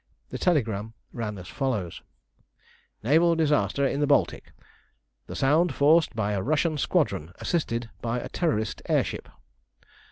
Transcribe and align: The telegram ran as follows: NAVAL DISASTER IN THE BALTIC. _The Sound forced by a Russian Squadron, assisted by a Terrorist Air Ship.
The 0.31 0.39
telegram 0.39 0.95
ran 1.13 1.37
as 1.37 1.47
follows: 1.47 2.01
NAVAL 3.03 3.35
DISASTER 3.35 3.85
IN 3.85 3.99
THE 3.99 4.07
BALTIC. 4.07 4.51
_The 5.29 5.37
Sound 5.37 5.75
forced 5.75 6.15
by 6.15 6.31
a 6.31 6.41
Russian 6.41 6.79
Squadron, 6.79 7.33
assisted 7.35 7.91
by 8.01 8.17
a 8.19 8.27
Terrorist 8.29 8.81
Air 8.89 9.03
Ship. 9.03 9.29